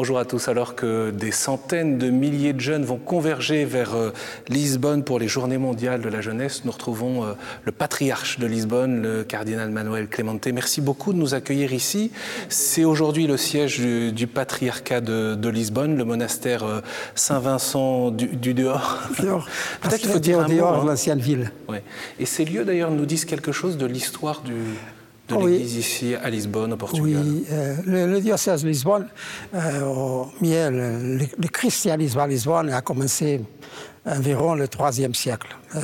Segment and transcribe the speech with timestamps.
[0.00, 0.48] Bonjour à tous.
[0.48, 4.14] Alors que des centaines de milliers de jeunes vont converger vers euh,
[4.48, 7.32] Lisbonne pour les Journées mondiales de la jeunesse, nous retrouvons euh,
[7.64, 10.46] le patriarche de Lisbonne, le cardinal Manuel Clemente.
[10.46, 12.12] Merci beaucoup de nous accueillir ici.
[12.48, 16.80] C'est aujourd'hui le siège du, patriarcat de, Lisbonne, le monastère euh,
[17.14, 19.00] Saint-Vincent du, dehors.
[19.18, 21.52] Peut-être qu'il faut dire un dehors, l'ancienne ville.
[21.68, 21.82] Ouais.
[22.18, 24.54] Et ces lieux d'ailleurs nous disent quelque chose de l'histoire du,
[25.30, 29.06] de l'Église ici à Lisbonne, au Portugal Oui, euh, le, diocèse de Lisbonne,
[29.54, 33.40] euh, au, le, le, christianisme à Lisbonne a commencé
[34.06, 35.48] environ le IIIe siècle.
[35.76, 35.80] Euh,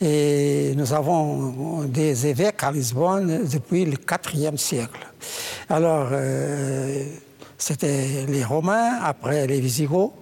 [0.00, 3.96] et nous avons des évêques à Lisbonne depuis le
[4.34, 5.06] IVe siècle.
[5.68, 6.08] Alors,
[7.58, 10.12] c'était les Romains, après les Visigoths,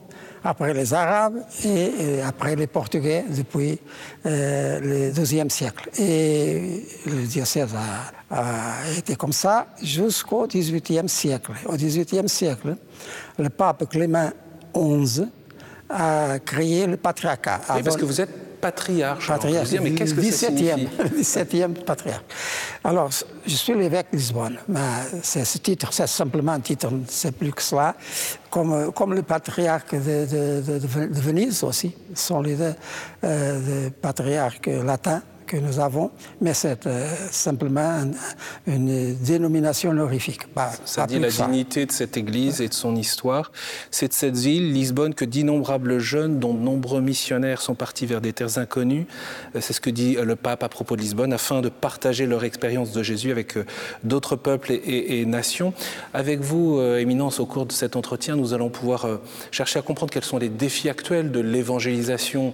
[0.44, 3.80] après les Arabes et, après les Portugais depuis
[4.27, 5.88] euh, le XIIe siècle.
[5.98, 7.74] Et le diocèse
[8.30, 11.52] a, été comme ça jusqu'au XVIIIe siècle.
[11.66, 12.77] Au XVIIIe siècle,
[13.38, 14.30] le pape Clément
[14.77, 15.27] XI
[15.88, 17.60] a créé le patriarcat.
[17.74, 19.26] Oui, parce que vous êtes patriarche.
[19.28, 19.72] Patriarche.
[19.82, 22.24] mais qu'est-ce que 17e, 17e patriarche.
[22.82, 23.10] Alors,
[23.46, 24.56] je suis l'évêque de Lisbonne.
[24.68, 24.80] Mais
[25.22, 27.94] ce titre, c'est simplement un titre, c'est plus que cela.
[28.48, 32.74] Comme, comme le patriarche de, de, Venise aussi, sont les deux
[33.24, 38.05] euh, patriarches latins que nous avons, mais c'est euh, simplement
[38.67, 40.42] une dénomination honorifique.
[40.84, 43.53] ça dit la dignité de cette Église et de son histoire.
[43.91, 48.20] C'est de cette ville, Lisbonne, que d'innombrables jeunes, dont de nombreux missionnaires, sont partis vers
[48.20, 49.06] des terres inconnues.
[49.55, 52.27] Euh, c'est ce que dit euh, le pape à propos de Lisbonne, afin de partager
[52.27, 53.55] leur expérience de Jésus avec
[54.03, 55.72] d'autres peuples et, nations.
[56.12, 59.06] Avec vous, Éminence, au cours de cet entretien, nous allons pouvoir
[59.50, 62.53] chercher à comprendre quels sont les défis actuels de l'évangélisation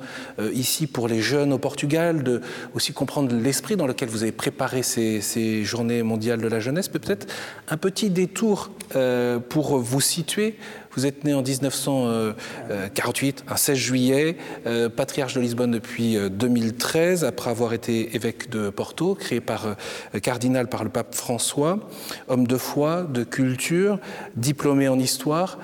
[0.52, 2.40] ici pour les jeunes au Portugal, de
[2.74, 6.88] aussi comprendre l'esprit dans lequel vous avez préparé ces, journées mondiales de la jeunesse.
[6.88, 7.26] Peut-être
[7.68, 10.56] un petit détour euh, pour vous situer.
[10.96, 17.28] Vous êtes né en 1948, un 16 juillet, euh, patriarche de Lisbonne depuis 2013, euh,
[17.28, 19.76] après avoir été évêque de Porto, créé par
[20.22, 21.78] cardinal par le pape François,
[22.26, 24.00] homme de foi, de culture,
[24.34, 25.58] diplômé en histoire.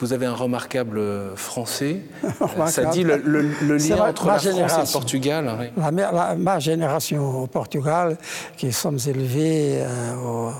[0.00, 2.00] Vous avez un remarquable euh, français.
[2.68, 5.72] Ça dit le, lien entre la France et le Portugal.
[6.38, 8.16] ma génération au Portugal,
[8.56, 10.50] qui sommes élevés euh,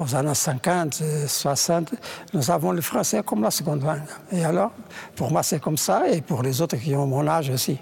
[0.00, 1.94] aux, années 50, 60,
[2.34, 4.02] nous avons le français comme la seconde langue.
[4.32, 4.72] Et alors,
[5.14, 7.78] pour moi, c'est comme ça, et pour les autres qui ont mon âge aussi.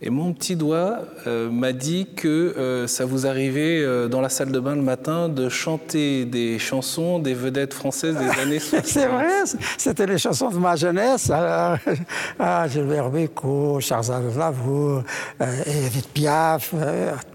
[0.00, 4.28] Et mon petit doigt euh, m'a dit que euh, ça vous arrivait euh, dans la
[4.28, 8.86] salle de bain le matin de chanter des chansons des vedettes françaises des années 60.
[8.86, 9.28] C'est vrai,
[9.76, 11.30] c'était les chansons de ma jeunesse.
[11.30, 11.78] Alors,
[12.38, 15.02] ah, Gilbert Bécaud, Charles Aznavour,
[15.66, 16.72] Edith Piaf,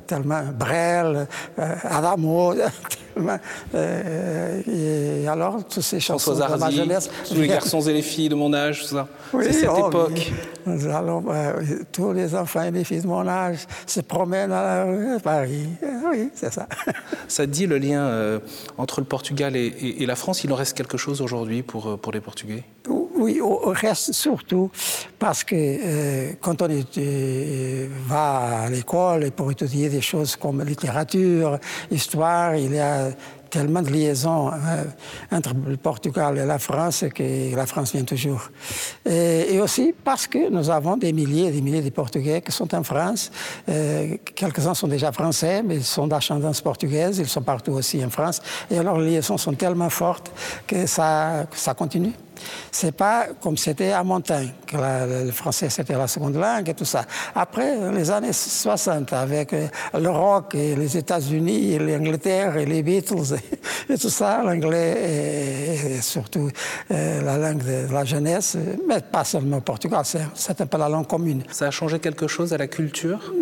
[0.08, 2.54] tellement Brel, Adamo.
[3.76, 7.10] et alors, toutes ces chansons de ma jeunesse.
[7.28, 9.08] Tous les garçons et les filles de mon âge, tout ça.
[9.34, 10.32] Oui, C'est cette oh, époque.
[10.66, 11.24] Allons,
[11.92, 14.86] tous les enfants et les filles de mon âge se promènent à
[15.24, 15.68] Paris.
[16.10, 16.68] Oui, c'est ça.
[17.28, 18.40] Ça dit le lien euh,
[18.78, 20.44] entre le Portugal et, la France.
[20.44, 22.64] Il en reste quelque chose aujourd'hui pour, euh, pour les Portugais?
[22.88, 23.03] Oui,
[23.42, 24.70] au reste surtout
[25.20, 26.68] parce que euh, quand on
[28.08, 31.60] va à l'école pour étudier des choses comme littérature,
[31.92, 33.10] histoire, il y a
[33.54, 34.84] tellement de liaisons euh,
[35.32, 38.50] entre le Portugal et la France que la France vient toujours.
[39.06, 42.74] Et, aussi parce que nous avons des milliers et des milliers de Portugais qui sont
[42.74, 43.32] en France.
[43.70, 47.20] Euh, quelques-uns sont déjà français, mais ils sont d'ascendance portugaise.
[47.20, 48.42] Ils sont partout aussi en France.
[48.72, 50.32] Et alors les liaisons sont tellement fortes
[50.66, 52.14] que ça, ça continue.
[52.72, 54.78] C'est pas comme c'était à Montagne, que
[55.26, 57.06] le français c'était la seconde langue et tout ça.
[57.36, 59.68] Après, les années 60, avec euh,
[60.00, 63.38] le rock et les États-Unis et l'Angleterre et les Beatles
[63.90, 66.50] et, tout ça, l'anglais et, surtout
[66.92, 68.58] euh, la langue de la jeunesse,
[68.88, 70.04] mais pas seulement au Portugal,
[70.34, 71.44] c'est un peu la langue commune.
[71.52, 73.34] Ça a changé quelque chose à la culture?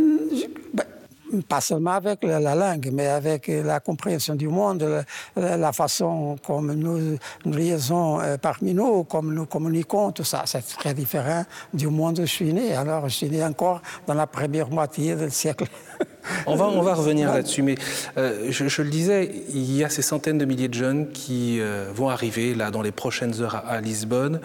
[1.47, 5.03] Pas seulement avec la, langue, mais avec la compréhension du monde,
[5.35, 10.43] la, façon comme nous, nous liaisons euh, parmi nous, comme nous communiquons, tout ça.
[10.45, 12.75] C'est très différent du monde où je suis né.
[12.75, 15.65] Alors, je suis né encore dans la première moitié du siècle.
[16.45, 17.75] On va, on va revenir là-dessus, mais
[18.15, 21.89] euh, je, le disais, il y a ces centaines de milliers de jeunes qui euh,
[21.95, 24.39] vont arriver là dans les prochaines heures à, Lisbonne.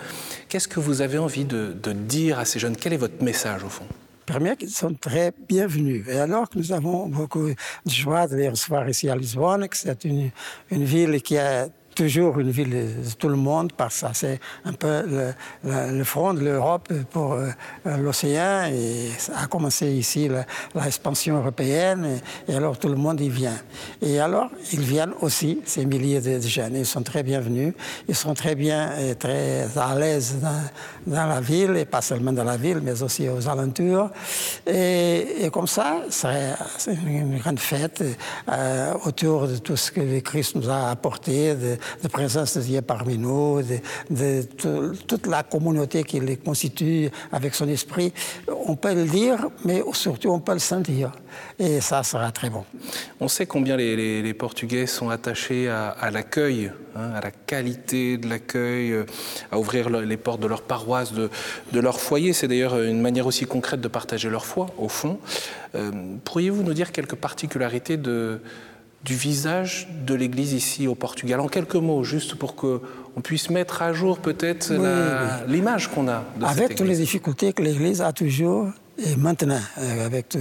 [0.49, 2.77] Qu'est-ce que vous avez envie de dire à ces jeunes?
[2.77, 3.85] Quel est votre message au fond?
[4.27, 6.05] Première, qu'ils sont très bienvenus.
[6.09, 9.77] Et alors que nous avons beaucoup de joie de les recevoir ici à Lisbonne, que
[9.77, 10.31] c'est une,
[10.71, 14.75] une ville qui a toujours une ville de tout le monde, parce que c'est un
[14.75, 15.33] peu
[15.65, 17.49] le, front de l'Europe pour euh,
[17.99, 18.67] l'océan.
[18.71, 20.29] Et ça a commencé ici
[20.75, 23.59] l'expansion européenne, et, alors tout le monde y vient.
[24.03, 26.77] Et alors, ils viennent aussi, ces milliers de, jeunes.
[26.77, 27.73] Ils sont très bienvenus,
[28.09, 30.37] ils sont très bien et très à l'aise
[31.07, 34.11] dans, la ville, et pas seulement dans la ville, mais aussi aux alentours.
[34.67, 36.55] Et, comme ça, c'est
[37.07, 38.05] une grande fête
[38.49, 41.55] euh, autour de tout ce que le Christ nous a apporté,
[42.03, 43.61] de présence de Dieu parmi nous,
[44.11, 44.43] de,
[45.07, 48.13] toute la communauté qui le constitue avec son esprit.
[48.67, 51.13] On peut le dire, mais surtout on peut le sentir.
[51.59, 52.65] Et ça sera très bon.
[53.21, 58.93] On sait combien les, Portugais sont attachés à, l'accueil, hein, à la qualité de l'accueil,
[58.93, 59.07] euh,
[59.51, 61.31] à ouvrir les portes de leur paroisse, de,
[61.73, 62.33] leur foyer.
[62.33, 65.19] C'est d'ailleurs une manière aussi concrète de partager leur foi, au fond.
[65.75, 65.91] Euh,
[66.25, 68.41] pourriez-vous nous dire quelques particularités de,
[69.07, 71.39] du visage de l'Église ici au Portugal.
[71.41, 72.81] En quelques mots, juste pour qu'on
[73.23, 74.73] puisse mettre à jour peut-être
[75.47, 80.07] l'image qu'on a de Avec toutes les difficultés que l'Église a toujours, et maintenant, euh,
[80.07, 80.37] avec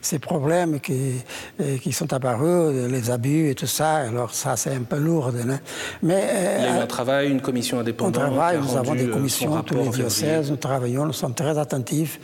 [0.00, 1.14] ces problèmes qui,
[1.60, 5.28] euh, qui, sont apparus, les abus et tout ça, alors ça c'est un peu lourd.
[5.28, 5.58] Hein.
[6.02, 8.16] Mais, euh, Il y a eu un travail, une commission indépendante.
[8.16, 12.20] On travaille, nous avons des commissions, tous les diocèses, nous travaillons, nous sommes très attentifs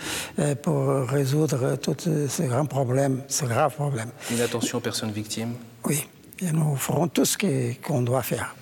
[0.62, 4.10] pour résoudre tous ces grands problèmes, ces graves problèmes.
[4.30, 5.54] Une attention aux personnes victimes
[5.84, 6.04] Oui
[6.52, 7.37] nous ferons tout ce
[7.87, 8.54] qu'on doit faire.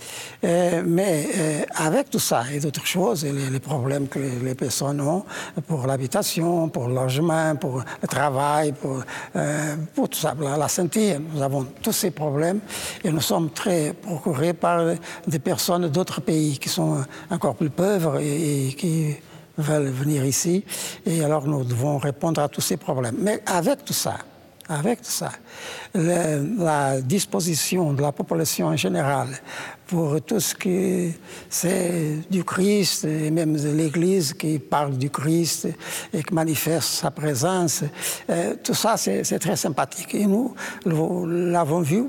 [0.45, 5.25] Euh, mais euh, avec tout ça et d'autres choses, les, problèmes que les, personnes ont
[5.67, 9.03] pour l'habitation, pour le logement, pour le travail, pour,
[9.37, 12.61] euh, tout ça, la, santé, nous avons tous ces problèmes
[13.05, 14.95] et nous sommes très procurés par
[15.27, 19.15] des personnes d'autres pays qui sont encore plus pauvres et qui
[19.57, 20.65] veulent venir ici.
[21.05, 23.17] Et alors nous devons répondre à tous ces problèmes.
[23.19, 24.19] Mais avec tout ça,
[24.69, 25.31] avec ça.
[25.95, 29.29] la disposition de la population en général
[29.87, 31.15] pour tout ce qui
[31.49, 35.69] c'est du Christ et même de l'Église qui parle du Christ
[36.13, 37.85] et qui manifeste sa présence,
[38.29, 40.15] euh, tout ça c'est très sympathique.
[40.15, 40.55] Et nous
[40.85, 42.05] l'avons vu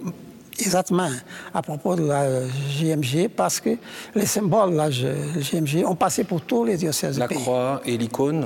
[0.60, 1.10] exactement
[1.54, 2.42] à propos de la
[2.78, 3.78] GMG parce que
[4.14, 7.38] les symboles de la GMG ont passé pour tous les diocèses la du pays.
[7.38, 8.46] La croix et l'icône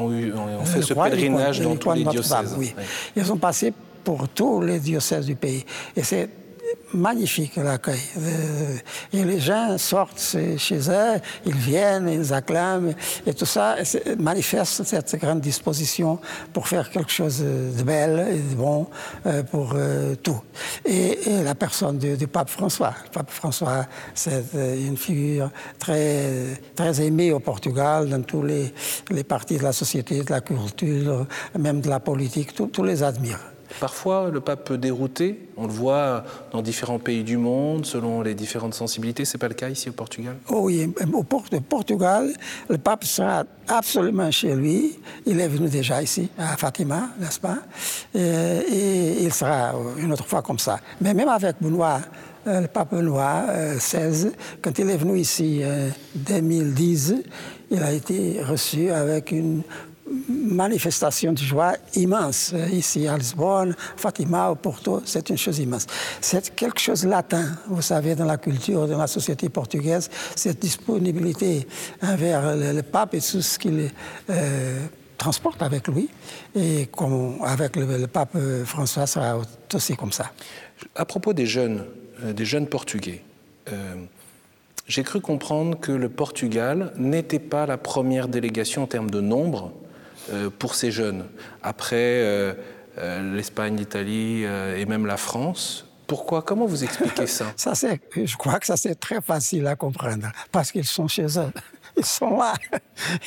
[0.00, 2.56] on, fait ce pèlerinage dans tous les diocèses.
[3.16, 5.64] Ils ont passé pour tous les diocèses du pays.
[5.96, 6.28] Et c'est
[6.94, 8.00] magnifique l'accueil.
[8.18, 8.76] Euh,
[9.12, 12.94] et les gens sortent chez eux, ils viennent, ils acclament,
[13.26, 13.76] et tout ça
[14.18, 16.18] manifeste cette grande disposition
[16.52, 18.86] pour faire quelque chose de bel et de bon
[19.26, 20.40] euh, pour euh, tout.
[20.84, 22.94] Et, la personne du, pape François.
[23.04, 28.72] Le pape François, c'est une figure très, très aimée au Portugal, dans tous les,
[29.10, 31.26] les parties de la société, de la culture,
[31.58, 33.53] même de la politique, tous les admirent.
[33.80, 35.48] Parfois, le pape peut dérouter.
[35.56, 39.24] On le voit dans différents pays du monde, selon les différentes sensibilités.
[39.24, 40.36] C'est pas le cas ici au Portugal?
[40.48, 42.32] Oh Oui, au Portugal,
[42.68, 44.98] le pape sera absolument chez lui.
[45.26, 47.58] Il est venu déjà ici, à Fatima, n'est-ce pas?
[48.14, 50.78] Et, il sera une autre fois comme ça.
[51.00, 52.00] Mais même avec Benoît,
[52.46, 53.46] euh, le pape Benoît
[53.76, 54.30] XVI, euh,
[54.60, 57.14] quand il est venu ici en euh, 2010,
[57.70, 59.62] il a été reçu avec une
[60.28, 62.54] manifestation de joie immense.
[62.72, 65.86] Ici à Lisbonne, Fatima, au Porto, c'est une chose immense.
[66.20, 71.66] C'est quelque chose latin, vous savez, dans la culture, dans la société portugaise, cette disponibilité
[72.02, 73.90] envers le, pape et tout ce qu'il
[74.30, 76.08] euh, transporte avec lui.
[76.54, 76.88] Et
[77.44, 79.38] avec le, pape François, ça
[79.72, 80.32] aussi comme ça.
[80.94, 81.84] À propos des jeunes,
[82.22, 83.22] euh, des jeunes portugais,
[83.72, 83.94] euh,
[84.86, 89.72] j'ai cru comprendre que le Portugal n'était pas la première délégation en termes de nombre
[89.72, 89.83] euh,
[90.58, 91.26] pour ces jeunes.
[91.62, 92.54] Après euh,
[92.98, 95.86] euh, l'Espagne, l'Italie et même la France.
[96.06, 96.42] Pourquoi?
[96.42, 97.72] Comment vous expliquez ça, ça
[98.14, 101.52] Je crois que ça c'est très facile à comprendre parce qu'ils sont chez eux.
[101.96, 102.54] Ils sont là.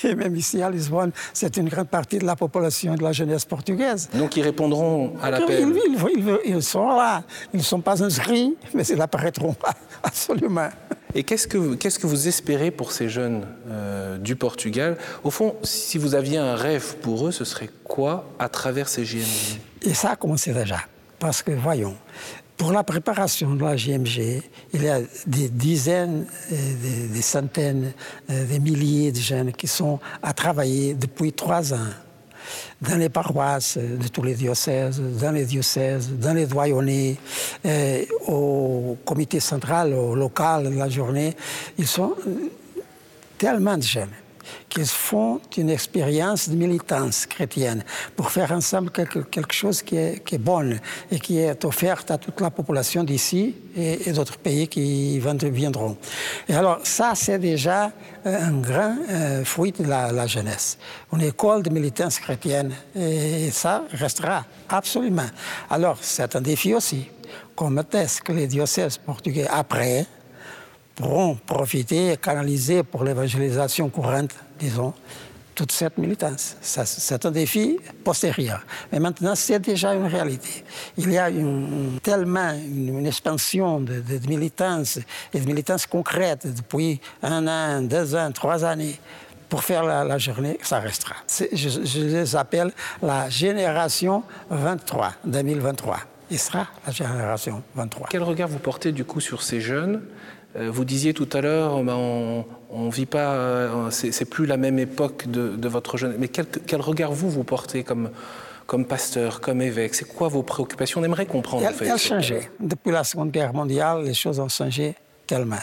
[0.04, 3.46] Et même ici à Lisbonne, c'est une grande partie de la population de la jeunesse
[3.46, 4.10] portugaise.
[4.14, 5.74] Donc ils répondront à l'appel
[6.16, 7.24] ils, ils, sont là.
[7.54, 10.70] Ils ne sont pas inscrits, mais ils n'apparaîtront pas, absolument.
[11.16, 14.98] Et qu'est-ce que, qu'est-ce que vous espérez pour ces jeunes euh, du Portugal?
[15.24, 19.06] Au fond, si vous aviez un rêve pour eux, ce serait quoi à travers ces
[19.06, 20.80] JMG Et ça a commencé déjà.
[21.20, 21.96] Parce que, voyons,
[22.58, 24.42] pour la préparation de la JMG,
[24.74, 27.94] il y a des dizaines, des, centaines,
[28.30, 31.90] euh, des milliers de jeunes qui sont à travailler depuis trois ans
[32.82, 37.18] dans les paroisses de tous les diocèses, dans les diocèses, dans les doyonnés,
[37.66, 41.36] euh, au comité central, au local de la journée.
[41.78, 42.16] Ils sont
[43.38, 44.10] tellement de jeunes.
[44.70, 47.84] Qu'ils font une expérience de militance chrétienne
[48.16, 50.80] pour faire ensemble quelque, chose qui est, qui est bonne
[51.12, 55.98] et qui est offerte à toute la population d'ici et, d'autres pays qui viendront.
[56.48, 57.92] Et alors ça, c'est déjà
[58.26, 60.78] un grand euh, fruit de la, la, jeunesse,
[61.14, 65.30] une école de militance chrétienne et ça restera absolument.
[65.70, 67.08] Alors c'est un défi aussi.
[67.56, 70.06] Comment est-ce que les diocèses portugais après
[70.98, 74.94] pourront profiter et canaliser pour l'évangélisation courante, disons,
[75.54, 76.56] toute cette militance.
[76.62, 78.62] C'est un défi postérieur.
[78.92, 80.64] Mais maintenant, c'est déjà une réalité.
[80.98, 85.00] Il y a une, tellement une, expansion de, de, militance
[85.34, 89.00] et de militance concrète depuis un an, deux ans, trois années
[89.50, 91.16] pour faire la, journée, ça restera.
[91.28, 91.46] Je,
[91.86, 96.00] je, les appelle la génération 23, 2023.
[96.30, 98.08] Il sera la génération 23.
[98.10, 100.02] Quel regard vous portez du coup sur ces jeunes
[100.58, 101.96] vous disiez tout à l'heure, ben,
[102.70, 106.16] on ne vit pas, euh, c'est plus la même époque de, votre jeune.
[106.20, 108.10] Mais quel, regard vous vous portez comme,
[108.66, 109.96] comme pasteur, comme évêque?
[109.96, 111.02] C'est quoi vos préoccupations?
[111.02, 111.66] On aimerait comprendre.
[111.66, 111.98] en fait.
[111.98, 112.50] changé.
[112.60, 114.96] Depuis la Seconde Guerre mondiale, les choses ont changé
[115.26, 115.56] tellement.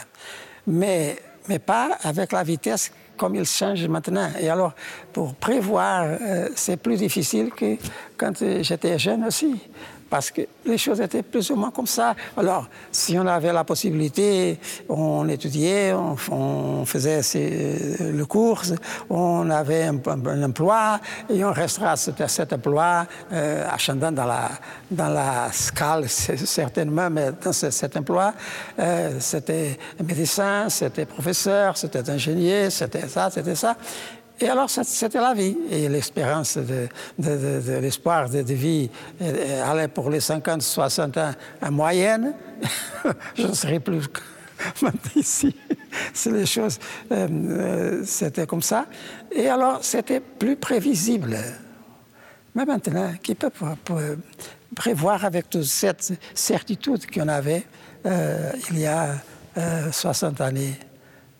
[0.67, 4.29] Mais, mais pas avec la vitesse comme ils changent maintenant.
[4.39, 4.73] Et alors,
[5.13, 7.77] pour prévoir, euh, c'est plus difficile que
[8.17, 9.55] quand j'étais jeune aussi
[10.15, 12.15] parce que les choses étaient plus ou moins comme ça.
[12.37, 14.57] Alors, si on avait la possibilité,
[14.87, 17.19] on étudiait, on, faisait
[17.99, 18.61] le cours,
[19.09, 23.67] on avait un, emploi et on restera à cet, emploi, euh,
[23.99, 24.51] dans la,
[24.89, 28.33] dans la scale certainement, mais dans cet emploi,
[28.79, 33.75] euh, c'était médecin, c'était professeur, c'était ingénieur, c'était ça, c'était ça.
[34.39, 35.55] Et alors, c'était la vie.
[35.71, 36.87] Et l'espérance de,
[37.79, 38.89] l'espoir de, vie
[39.63, 42.33] allait pour les 50, 60 ans en moyenne.
[43.35, 44.09] Je ne serais plus
[45.15, 45.55] ici.
[46.13, 46.79] C'est les choses,
[47.11, 48.85] euh, euh, c'était comme ça.
[49.31, 51.37] Et alors, c'était plus prévisible.
[52.53, 53.51] Mais maintenant, qui peut
[54.75, 57.63] prévoir avec toute cette certitude qu'on avait
[58.05, 59.15] euh, il y a
[59.91, 60.77] 60 années?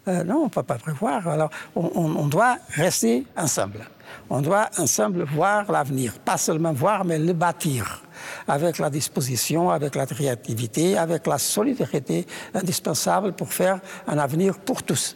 [0.07, 1.27] Euh, non, on ne peut pas prévoir.
[1.27, 3.87] Alors, on, doit rester ensemble.
[4.29, 6.13] On doit ensemble voir l'avenir.
[6.19, 8.03] Pas seulement voir, mais le bâtir.
[8.47, 14.83] Avec la disposition, avec la créativité, avec la solidarité indispensable pour faire un avenir pour
[14.83, 15.15] tous.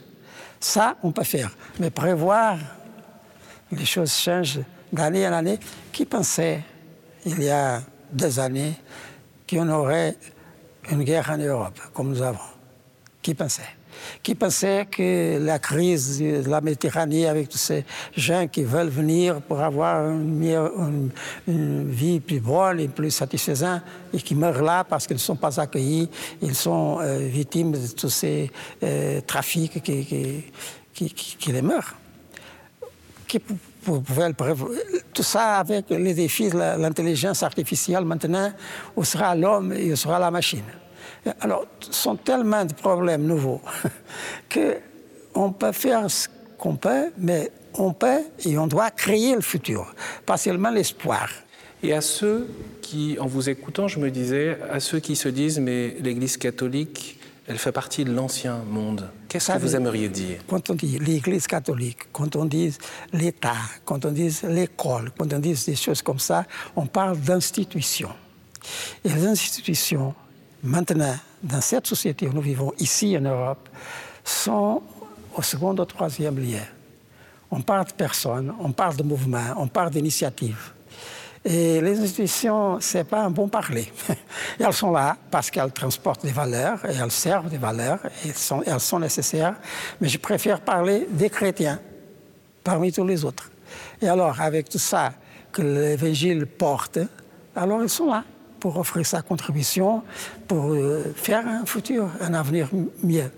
[0.60, 1.52] Ça, on peut faire.
[1.80, 2.58] Mais prévoir,
[3.72, 4.60] les choses changent
[4.92, 5.60] d'année en année.
[5.92, 6.64] Qui pensait,
[7.26, 7.82] il y a
[8.12, 8.74] deux années,
[9.48, 10.16] qu'on aurait
[10.92, 12.40] une guerre en Europe, comme nous avons?
[13.22, 13.79] Qui pensait?
[14.22, 19.42] Qui pensait que la crise de la Méditerranée avec tous ces gens qui veulent venir
[19.42, 21.12] pour avoir une,
[21.48, 23.82] vie plus bonne et plus satisfaisante
[24.14, 26.10] et qui meurent là parce qu'ils ne sont pas accueillis,
[26.42, 28.52] ils sont euh, victimes de tous ces
[28.84, 31.96] euh, trafics qui, les meurent.
[35.14, 38.52] Tout ça avec les défis de l'intelligence artificielle maintenant,
[38.96, 40.64] où sera l'homme et où sera la machine.
[41.42, 43.62] Alors, ce sont tellement de problèmes nouveaux
[44.54, 49.94] qu'on peut faire ce qu'on peut, mais on peut et on doit créer le futur,
[50.26, 51.30] pas seulement l'espoir.
[51.82, 52.48] Et à ceux
[52.82, 57.20] qui, en vous écoutant, je me disais, à ceux qui se disent, mais l'Église catholique,
[57.48, 59.10] elle fait partie de l'ancien monde.
[59.28, 60.40] Qu'est-ce que vous aimeriez dire?
[60.48, 62.78] Quand on dit l'Église catholique, quand on dit
[63.14, 68.14] l'État, quand on dit l'école, quand on dit des choses comme ça, on parle d'institutions.
[69.04, 70.14] Et les institutions,
[70.64, 73.70] maintenant, dans cette société où nous vivons ici en Europe,
[74.24, 74.82] sont
[75.36, 76.64] au second ou troisième lien.
[77.52, 80.72] On parle de personnes, on parle de mouvements, on parle d'initiatives.
[81.44, 83.92] Et les institutions, ce n'est pas un bon parler.
[84.60, 88.36] elles sont là parce qu'elles transportent des valeurs et elles servent des valeurs et elles
[88.36, 89.56] sont, elles sont nécessaires.
[90.02, 91.80] Mais je préfère parler des chrétiens
[92.64, 93.50] parmi tous les autres.
[94.02, 95.14] Et alors, avec tout ça
[95.52, 97.00] que l'Évangile porte,
[97.56, 98.24] alors ils sont là
[98.60, 100.04] pour offrir sa contribution,
[100.48, 102.70] pour euh, faire un futur, un avenir
[103.04, 103.32] mieux.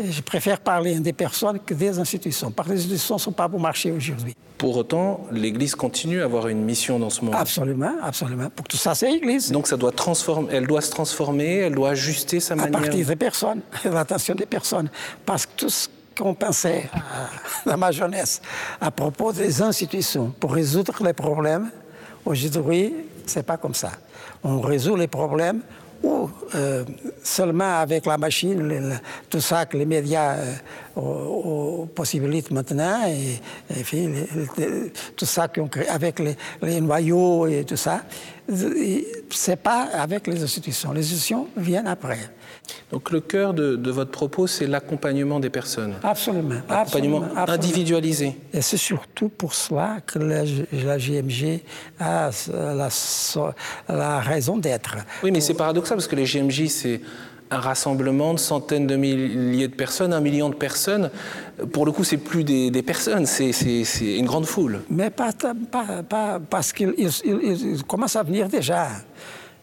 [0.00, 3.48] Je préfère parler des personnes que des institutions, parce que les institutions ne sont pas
[3.48, 4.36] pour marcher aujourd'hui.
[4.56, 7.34] Pour autant, l'Église continue à avoir une mission dans ce monde.
[7.36, 8.48] Absolument, absolument.
[8.50, 9.50] Pour tout ça, c'est l'Église.
[9.50, 12.78] Donc ça doit transformer, elle doit se transformer, elle doit ajuster sa manière.
[12.78, 14.88] À partir des personnes, l'attention des personnes.
[15.26, 16.88] Parce que tout ce qu'on pensait
[17.66, 18.40] dans ma jeunesse
[18.80, 21.70] à propos des institutions pour résoudre les problèmes,
[22.24, 22.94] aujourd'hui,
[23.26, 23.90] c'est pas comme ça
[24.44, 25.60] on résout les problèmes
[26.02, 26.84] ou euh,
[27.22, 30.36] seulement avec la machine, tout ça que les médias
[30.98, 33.40] aux, possibilités maintenant, et,
[35.16, 35.46] tout ça
[35.88, 36.20] avec
[36.62, 38.02] les, noyaux et tout ça,
[39.30, 40.92] c'est pas avec les institutions.
[40.92, 42.18] Les institutions viennent après.
[42.90, 45.94] Donc le cœur de, votre propos, c'est l'accompagnement des personnes.
[46.02, 46.56] Absolument.
[46.68, 48.36] Accompagnement individualisé.
[48.52, 51.60] Et c'est surtout pour cela que la, la GMG
[52.00, 52.88] a la,
[53.88, 54.96] la raison d'être.
[55.22, 57.00] Oui, mais c'est paradoxal parce que les GMJ, c'est
[57.50, 61.10] un rassemblement de centaines de milliers de personnes, un million de personnes.
[61.72, 63.52] Pour le coup, c'est plus des, personnes, c'est
[64.00, 64.82] une grande foule.
[64.90, 65.30] Mais pas,
[66.50, 66.92] parce qu'ils
[67.86, 68.88] commencent à venir déjà.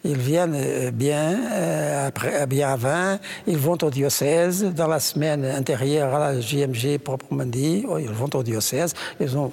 [0.03, 4.63] Ils viennent euh, bien, euh, euh, bien avant, ils vont au diocèse.
[4.63, 8.93] Dans la semaine antérieure à la JMG proprement dit, oh, ils vont au diocèse.
[9.19, 9.51] Ils ont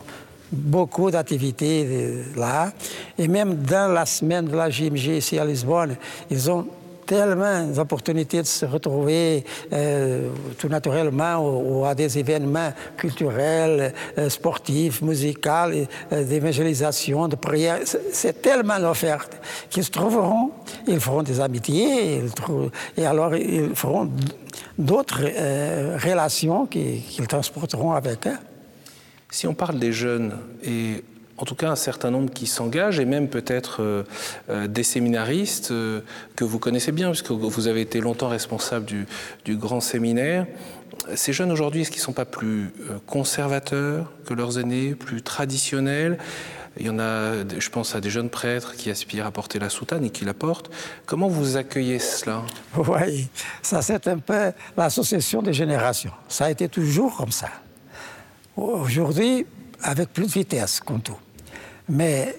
[0.53, 2.71] beaucoup d'activités là.
[3.17, 5.97] Et même dans la semaine de la JMG ici à Lisbonne,
[6.31, 6.67] ils ont
[7.13, 15.03] tellement d'opportunités de se retrouver euh, tout naturellement ou, à des événements culturels, euh, sportifs,
[15.03, 17.81] musicaux, euh, d'évangélisation, de prière.
[18.13, 19.29] C'est tellement offert
[19.69, 20.53] qu'ils se trouveront,
[20.89, 22.23] ils feront des amitiés,
[22.97, 24.09] et alors ils feront
[24.79, 25.23] d'autres
[26.03, 28.39] relations qu'ils transporteront avec eux.
[29.31, 30.33] Si on parle des jeunes
[30.65, 31.05] et
[31.43, 34.05] en tout cas un certain nombre qui s'engagent, et même peut-être euh,
[34.49, 36.01] euh, des séminaristes euh,
[36.37, 40.47] que vous connaissez bien, puisque vous avez été longtemps responsable du, grand séminaire.
[41.17, 42.73] Ces jeunes aujourd'hui, est-ce qu'ils ne sont pas plus
[43.07, 46.17] conservateurs que leurs aînés, plus traditionnels?
[46.79, 49.69] Il y en a, je pense à des jeunes prêtres qui aspirent à porter la
[49.69, 50.71] soutane et qui la portent.
[51.07, 52.43] Comment vous accueillez cela?
[52.77, 53.29] Oui,
[53.63, 56.13] ça c'est un peu l'association des générations.
[56.29, 57.49] Ça a été toujours comme ça.
[58.57, 59.45] Aujourd'hui,
[59.83, 61.17] avec plus de vitesse, comme tout.
[61.89, 62.37] Mais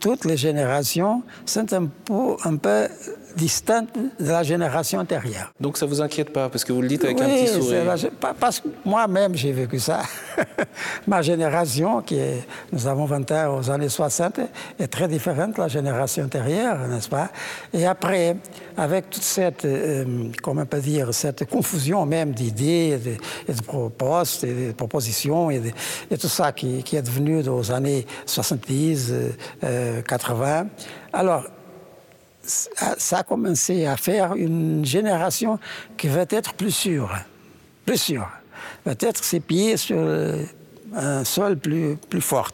[0.00, 2.88] toutes les générations sont un peu
[3.36, 5.52] distante de la génération antérieure.
[5.60, 7.94] Donc ça ne vous inquiète pas, parce que vous le dites avec un petit sourire
[8.38, 10.02] Parce que moi-même, j'ai vécu ça.
[11.06, 14.40] Ma génération, qui est, nous avons 20 ans aux années 60,
[14.78, 17.30] est très différente de la génération antérieure, n'est-ce pas?
[17.72, 18.36] Et après,
[18.76, 20.04] avec toute cette, euh,
[20.42, 25.62] comment on peut dire, cette confusion même d'idées, de, propositions, et de propositions, et,
[26.10, 29.12] et tout ça qui, qui, est devenu aux années 70,
[30.06, 30.64] 80, euh,
[31.12, 31.44] alors
[32.42, 35.58] ça a commencé à faire une génération
[35.96, 37.10] qui va être plus sûre,
[37.86, 38.28] plus sûre,
[38.84, 39.98] va être ses pieds sur
[40.94, 42.50] un sol plus, plus fort.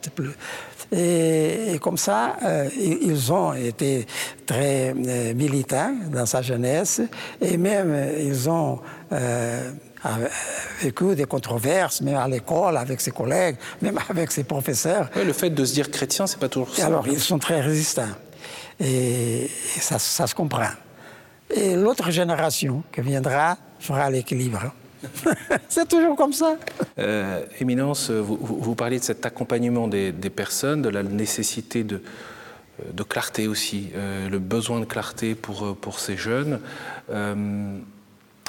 [0.91, 4.07] Et, comme ça, euh, ils ont été
[4.47, 7.03] très euh, militants dans sa jeunesse
[7.41, 8.81] et même euh, ils ont
[10.81, 15.11] vécu des controverses, même à l'école, avec ses collègues, même avec ses professeurs.
[15.17, 16.87] le fait de se dire chrétien, c'est pas toujours ça.
[16.87, 18.09] Alors, ils sont très résistants.
[18.81, 19.49] Et
[19.81, 20.71] ça, se comprend.
[21.55, 24.73] Et l'autre génération qui viendra fera l'équilibre.
[25.69, 26.57] C'est toujours comme ça.
[26.99, 32.03] Euh, Éminence, vous, vous, parlez de cet accompagnement des, personnes, de la nécessité de,
[32.93, 36.61] de clarté aussi, euh, le besoin de clarté pour, pour ces jeunes.
[37.11, 37.79] Euh,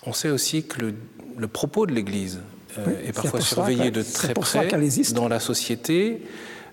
[0.05, 0.93] on sait aussi que le,
[1.37, 2.39] le propos de l'Église
[3.03, 4.69] est parfois surveillé de très près
[5.13, 6.21] dans la société.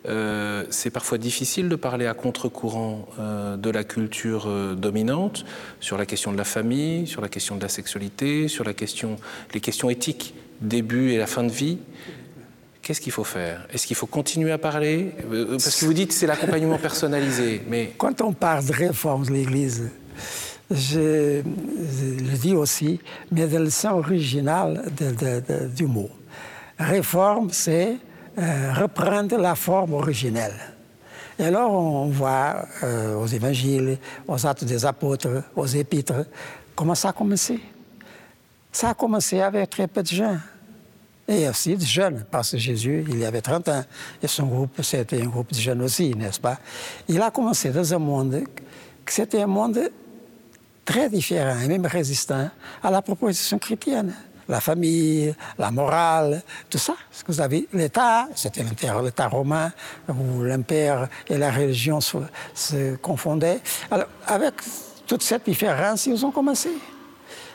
[0.08, 5.44] Euh, c'est parfois difficile de parler à contre-courant euh, de la culture euh, dominante
[5.80, 9.16] sur la question de la famille, sur la question de la sexualité, sur la question,
[9.52, 11.78] les questions éthiques, début et la fin de vie.
[12.82, 13.66] Qu'est-ce qu'il faut faire?
[13.72, 15.12] Est-ce qu'il faut continuer à parler?
[15.50, 17.92] Parce que vous dites c'est l'accompagnement personnalisé, mais...
[17.98, 19.90] Quand on parle de réforme de l'Église,
[20.70, 23.00] je, le dis aussi,
[23.32, 24.84] mais de le sens original
[25.74, 26.10] du mot.
[26.78, 27.96] Réforme, c'est
[28.38, 30.54] euh, reprendre la forme originelle.
[31.38, 36.26] Et alors on voit euh, aux évangiles, aux actes des apôtres, aux épîtres,
[36.74, 37.60] comment ça a commencé.
[38.72, 40.36] Ça a commencé avec très peu de gens.
[41.28, 43.84] Et aussi de jeunes, parce que Jésus, il y avait 30 ans,
[44.22, 46.58] et son groupe, c'était un groupe de jeunes aussi, n'est-ce pas?
[47.08, 48.44] Il a commencé dans un monde,
[49.06, 49.90] c'était un monde
[50.84, 52.48] très différent, et même résistant
[52.80, 54.14] à la proposition chrétienne
[54.48, 56.94] la famille, la morale, tout ça.
[57.10, 59.72] Ce que vous avez, l'État, c'était l'État romain,
[60.08, 63.60] où l'empire et la religion se, confondaient.
[63.90, 64.54] Alors, avec
[65.06, 66.70] toute cette différence, ils ont commencé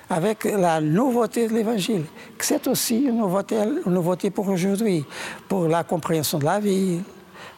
[0.10, 2.04] avec la nouveauté de l'Évangile.
[2.40, 5.06] C'est aussi une nouveauté, une nouveauté pour aujourd'hui,
[5.48, 7.02] pour la compréhension de la vie,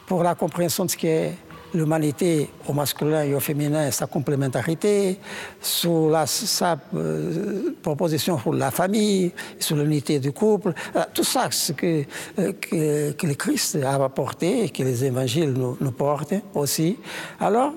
[0.05, 1.35] pour la compréhension de ce qui est
[1.73, 5.19] l'humanité au masculin et au féminin, sa complémentarité,
[5.61, 11.49] sur la, sa euh, proposition pour la famille, sur l'unité du couple, euh, tout ça,
[11.51, 12.03] ce que,
[12.39, 16.97] euh, que, le Christ a apporté et que les évangiles nous, nous portent aussi.
[17.39, 17.73] Alors,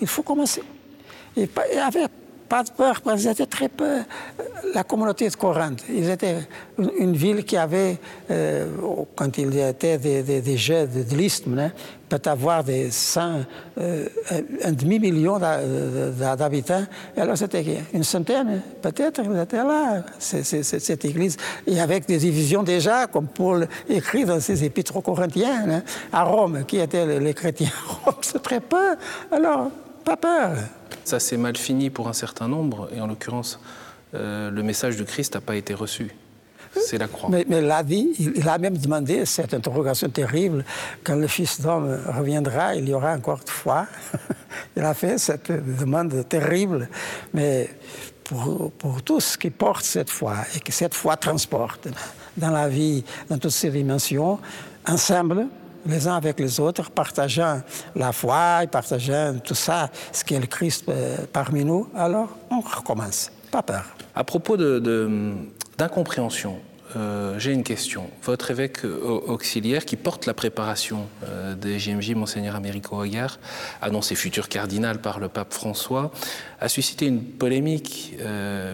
[0.00, 0.62] il faut commencer.
[1.36, 2.10] Et avec
[2.48, 3.98] pas de peur, parce qu'ils étaient très peu.
[4.74, 6.36] La communauté de Corinthe, ils étaient
[6.78, 7.98] une, ville qui avait,
[8.30, 8.66] euh,
[9.14, 11.72] quand il y était des, jeux de, l'isthme, hein,
[12.08, 13.40] peut avoir des 100,
[13.78, 14.08] euh,
[14.64, 16.84] un demi-million d'habitants.
[17.16, 21.36] Alors c'était une centaine, peut-être, ils étaient là, cette église.
[21.66, 25.82] Et avec des divisions déjà, comme Paul écrit dans ses épîtres corinthiens, hein,
[26.12, 28.96] à Rome, qui étaient les, chrétiens à Rome, c'est très peu.
[29.30, 29.70] Alors,
[31.04, 33.60] Ça s'est mal fini pour un certain nombre, et en l'occurrence,
[34.14, 36.14] euh, le message de Christ n'a pas été reçu.
[36.78, 37.30] C'est la croix.
[37.30, 40.64] Mais, il a dit, il a même demandé cette interrogation terrible
[41.02, 43.86] quand le Fils d'homme reviendra, il y aura encore de foi.
[44.76, 46.88] il a fait cette demande terrible,
[47.32, 47.70] mais
[48.24, 51.88] pour, pour tous qui portent cette foi et que cette foi transporte
[52.36, 54.38] dans la vie, dans toutes ses dimensions,
[54.86, 55.46] ensemble,
[55.88, 57.62] les uns avec les autres, partageant
[57.94, 63.30] la foi partageant tout ça, ce qu'est le Christ euh, parmi nous, alors on recommence.
[63.50, 63.84] Pas peur.
[64.14, 66.58] À propos d'incompréhension,
[66.96, 68.10] euh, j'ai une question.
[68.22, 71.06] Votre évêque euh, auxiliaire, qui porte la préparation
[71.56, 73.38] des JMJ, Monseigneur Américo Aguiar,
[73.82, 76.10] annoncé futur cardinal par le pape François,
[76.60, 78.16] a suscité une polémique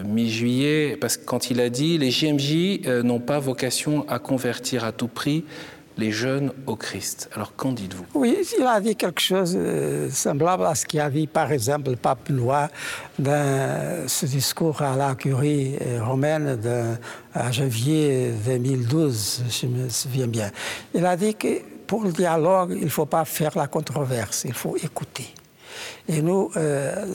[0.05, 4.91] mi-juillet, parce que quand il a dit les JMJ n'ont pas vocation à convertir à
[4.91, 5.43] tout prix
[5.97, 7.29] les jeunes au Christ.
[7.33, 8.05] Alors qu'en dites-vous?
[8.13, 11.91] Oui, il a dit quelque chose de semblable à ce qu'il a dit par exemple
[11.91, 12.69] le pape Lois
[13.19, 16.95] dans ce discours à la curie euh, romaine de,
[17.33, 20.51] à janvier 2012, je me souviens bien.
[20.93, 24.53] Il a dit que pour le dialogue, il ne faut pas faire la controverse, il
[24.53, 25.27] faut écouter.
[26.07, 27.05] Et nous euh,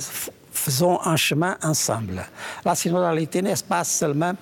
[0.52, 2.24] faisons un chemin ensemble.
[2.64, 4.34] La synodalité n'est pas seulement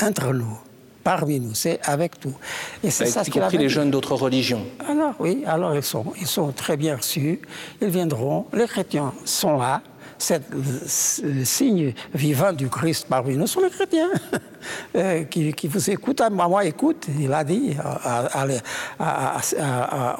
[0.00, 0.58] entre nous
[1.04, 2.34] parmi nous, c'est avec tout.
[2.82, 4.66] Et c'est ça y compris les jeunes d'autres religions.
[4.88, 7.40] Alors oui, alors ils sont, ils sont très bien reçus,
[7.80, 9.82] ils viendront, les chrétiens sont là,
[10.30, 14.10] le signe vivant du Christ parmi nous sont les chrétiens
[14.96, 16.22] euh, qui, vous écoutent.
[16.30, 17.76] Moi, moi, écoute, il a dit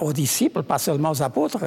[0.00, 1.58] aux disciples, pas seulement aux apôtres.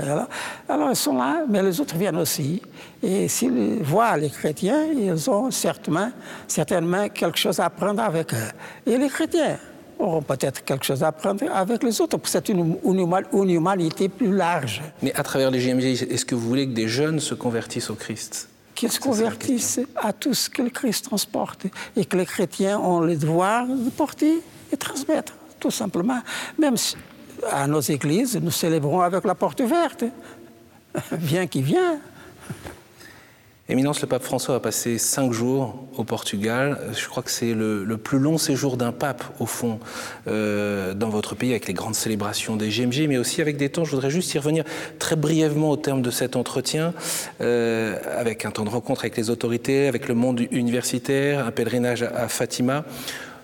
[0.67, 2.61] Alors, ils sont là, mais les autres viennent aussi.
[3.01, 6.11] Et s'ils voient les chrétiens, ils ont certainement,
[6.47, 8.51] certainement quelque chose à apprendre avec eux.
[8.85, 9.57] Et les chrétiens
[9.99, 12.17] auront peut-être quelque chose à apprendre avec les autres.
[12.23, 14.81] C'est une, une, humanité plus large.
[15.01, 17.95] Mais à travers les GMG, est-ce que vous voulez que des jeunes se convertissent au
[17.95, 18.49] Christ?
[18.75, 22.99] Qu'ils se convertissent à tout ce que le Christ transporte et que les chrétiens ont
[22.99, 26.19] le devoir de porter et transmettre, tout simplement.
[26.59, 26.75] Même
[27.51, 30.03] à nos églises, nous célébrons avec la porte ouverte.
[31.11, 31.99] Viens qui vient.
[33.69, 36.79] Éminence, le pape François a passé cinq jours au Portugal.
[36.95, 39.81] Je crois que c'est le, plus long séjour d'un pape, au fond,
[40.29, 43.83] euh, dans votre pays, avec les grandes célébrations des GMG, mais aussi avec des temps,
[43.83, 44.63] je voudrais juste y revenir
[44.99, 46.93] très brièvement au terme de cet entretien,
[47.41, 52.03] euh, avec un temps de rencontre avec les autorités, avec le monde universitaire, un pèlerinage
[52.03, 52.85] à Fatima.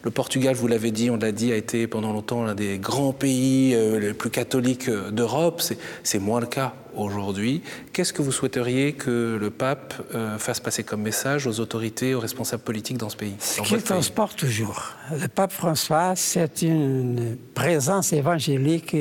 [0.03, 3.13] Le Portugal, vous l'avez dit, on l'a dit, a été pendant longtemps l'un des grands
[3.13, 5.61] pays euh, les plus catholiques euh, d'Europe.
[6.03, 7.61] C'est moins le cas aujourd'hui.
[7.93, 12.19] Qu'est-ce que vous souhaiteriez que le pape euh, fasse passer comme message aux autorités, aux
[12.19, 14.91] responsables politiques dans ce pays Ce qu'il transporte toujours.
[15.17, 18.97] Le pape François, c'est une présence évangélique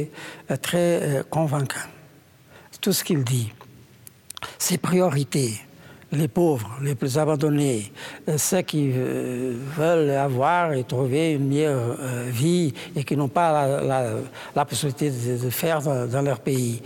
[0.62, 1.88] très convaincante.
[2.80, 3.52] Tout ce qu'il dit,
[4.58, 5.60] ses priorités,
[6.12, 7.90] les pauvres, les plus abandonnés,
[8.28, 13.28] euh, ceux qui euh, veulent avoir et trouver une meilleure euh, vie et qui n'ont
[13.28, 13.80] pas
[14.54, 16.82] la, possibilité de, faire dans, leur pays.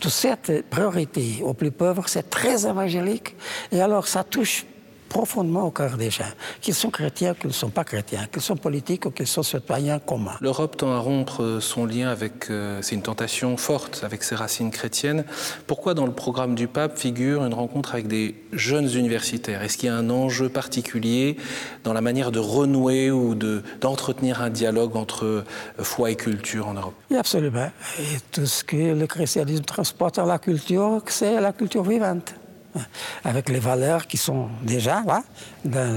[0.00, 3.36] Toute cette priorité aux plus pauvres, c'est très évangélique.
[3.70, 4.66] Et alors, ça touche
[5.14, 8.56] profondément au cœur des gens, qu'ils sont chrétiens, qu'ils ne sont pas chrétiens, qu'ils sont
[8.56, 10.36] politiques ou qu'ils sont citoyens communs.
[10.40, 14.72] L'Europe tend à rompre son lien avec, euh, c'est une tentation forte, avec ses racines
[14.72, 15.24] chrétiennes.
[15.68, 19.62] Pourquoi dans le programme du pape figure une rencontre avec des jeunes universitaires?
[19.62, 21.36] Est-ce qu'il y a un enjeu particulier
[21.84, 25.44] dans la manière de renouer ou de, d'entretenir un dialogue entre euh,
[25.78, 26.94] foi et culture en Europe?
[27.08, 27.70] Oui, absolument.
[28.00, 32.34] Et tout ce que le christianisme transporte à la culture, c'est la culture vivante
[33.24, 35.22] avec les valeurs qui sont déjà là,
[35.64, 35.96] dans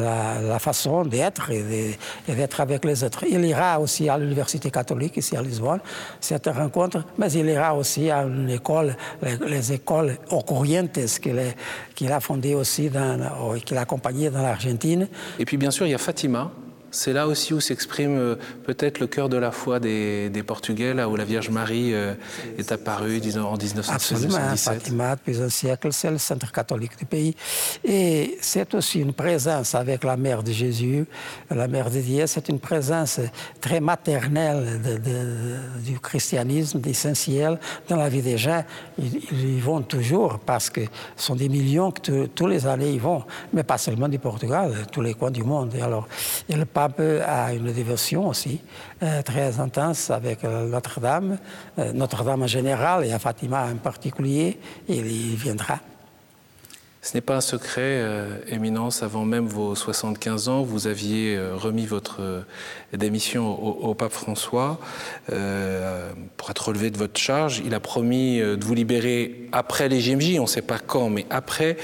[0.50, 3.26] la, façon d'être et d'être avec les autres.
[3.30, 5.80] Il ira aussi à l'Université catholique ici à Lisbonne,
[6.20, 11.00] cette rencontre, mais il ira aussi à une école, les, écoles Ocorientes
[11.96, 12.90] qu'il a fondées aussi,
[13.66, 15.08] qu'il a accompagnées dans l'Argentine.
[15.40, 16.52] Et puis bien sûr, il y a Fatima,
[16.92, 21.10] C'est là aussi où s'exprime euh, peut-être le cœur de la foi des, Portugais, là
[21.10, 22.14] où la Vierge Marie euh,
[22.58, 23.94] est apparue en 1917.
[23.94, 27.36] Absolument, Fatima, depuis un siècle, c'est le centre catholique du pays.
[27.84, 31.06] Et c'est aussi une présence avec la mère de Jésus,
[31.50, 33.20] la mère de Dieu, c'est une présence
[33.60, 34.80] très maternelle
[35.84, 38.64] du christianisme, essentiel dans la vie des gens.
[38.98, 40.82] Ils, y vont toujours parce que
[41.16, 43.24] ce sont des millions que tous les années ils vont,
[43.54, 45.74] mais pas seulement du Portugal, tous les coins du monde.
[45.76, 46.08] Et alors,
[46.48, 46.87] et le pape
[47.26, 48.62] a une dévotion aussi
[49.04, 51.38] euh, très intense avec euh, Notre-Dame,
[51.80, 55.80] euh, Notre-Dame en général et à Fatima en particulier, il viendra.
[57.02, 58.04] Ce n'est pas un secret,
[58.50, 62.44] Éminence, avant même vos 75 ans, vous aviez remis votre
[62.92, 64.78] démission au, pape François
[65.28, 67.62] pour être relevé de votre charge.
[67.64, 71.26] Il a promis de vous libérer après les JMJ, on ne sait pas quand, mais
[71.30, 71.78] après.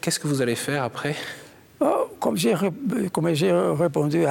[0.00, 1.16] Qu'est-ce que vous allez faire après?
[1.84, 4.24] Oh, comme j'ai répondu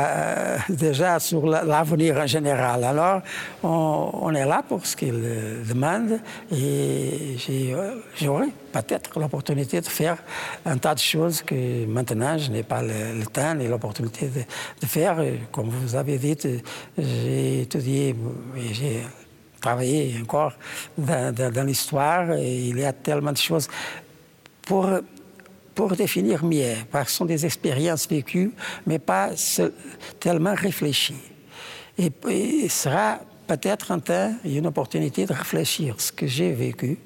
[0.70, 3.22] déjà sur l'avenir en général, alors
[3.62, 5.22] on, est là pour ce qu'il
[5.68, 7.36] demande et
[8.16, 10.18] j'aurai peut-être l'opportunité de faire
[10.66, 15.18] un tas de choses que maintenant je n'ai pas le, temps et l'opportunité de, faire.
[15.52, 16.38] Comme vous avez dit,
[16.98, 18.16] j'ai étudié
[18.56, 19.04] et j'ai
[19.60, 20.54] travaillé encore
[20.98, 23.68] dans l'histoire et il y a tellement de choses
[24.62, 24.88] pour
[25.82, 28.52] pour définir mieux, parce que ce sont des expériences vécues,
[28.86, 29.32] mais pas
[30.20, 31.16] tellement réfléchies.
[31.98, 33.18] Et, il sera
[33.48, 37.00] peut-être un temps et une opportunité de réfléchir ce que j'ai vécu,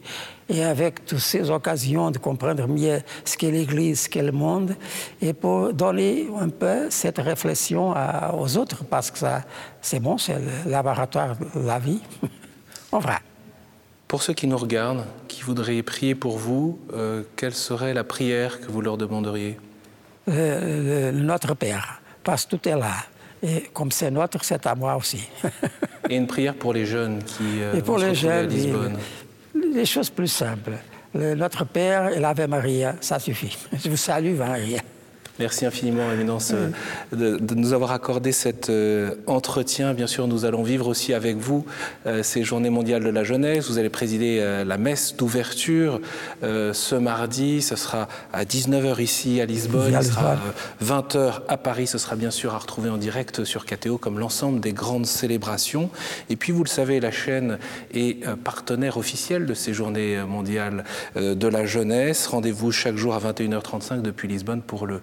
[0.50, 4.76] et avec toutes ces occasions de comprendre mieux ce qu'est l'Église, ce qu'est le monde,
[5.22, 7.94] et pour donner un peu cette réflexion
[8.38, 9.46] aux autres, parce que ça,
[9.82, 12.02] c'est bon, c'est le laboratoire de la vie.
[12.92, 13.22] On verra.
[14.16, 18.62] Pour ceux qui nous regardent, qui voudraient prier pour vous, euh, quelle serait la prière
[18.62, 19.60] que vous leur demanderiez?
[20.26, 22.94] Notre Père, parce que tout est là.
[23.44, 25.28] Et comme c'est notre, c'est à moi aussi.
[26.10, 28.98] Et une prière pour les jeunes qui euh, et pour les jeunes, à Lisbonne.
[29.54, 30.78] Les, choses plus simples.
[31.14, 33.58] notre Père et l'Ave Maria, ça suffit.
[33.84, 34.80] Je vous salue, Maria.
[35.38, 36.70] Merci infiniment, Éminence, euh,
[37.12, 39.94] de, nous avoir accordé cet euh, entretien.
[39.94, 41.66] Bien sûr, nous allons vivre aussi avec vous
[42.06, 43.70] euh, ces Journées mondiales de la jeunesse.
[43.70, 46.00] Vous allez présider la messe d'ouverture
[46.42, 47.62] ce mardi.
[47.62, 50.02] Ce sera à 19h ici à Lisbonne.
[50.02, 50.38] Ce sera
[50.84, 51.88] 20h à Paris.
[51.88, 55.90] Ce sera bien sûr à retrouver en direct sur KTO comme l'ensemble des grandes célébrations.
[56.30, 57.58] Et puis, vous le savez, la chaîne
[57.94, 60.84] est partenaire officiel de ces Journées mondiales
[61.16, 62.28] de la jeunesse.
[62.28, 65.02] Rendez-vous chaque jour à 21h35 depuis Lisbonne pour le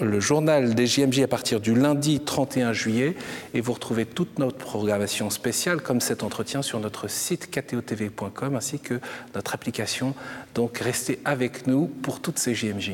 [0.00, 3.16] le journal des JMJ à partir du lundi 31 juillet.
[3.54, 8.78] Et vous retrouvez toute notre programmation spéciale, comme cet entretien, sur notre site ktotv.com ainsi
[8.78, 9.00] que
[9.34, 10.14] notre application.
[10.54, 12.92] Donc restez avec nous pour toutes ces JMJ.